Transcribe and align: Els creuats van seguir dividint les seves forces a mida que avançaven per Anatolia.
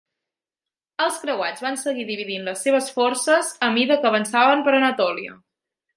Els 1.05 1.19
creuats 1.25 1.61
van 1.65 1.77
seguir 1.81 2.07
dividint 2.07 2.47
les 2.49 2.65
seves 2.69 2.89
forces 2.97 3.55
a 3.69 3.69
mida 3.79 3.99
que 4.03 4.11
avançaven 4.13 4.65
per 4.69 4.75
Anatolia. 4.79 5.41